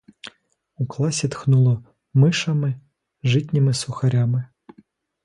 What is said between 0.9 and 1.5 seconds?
класі